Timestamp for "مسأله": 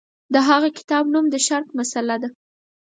1.79-2.15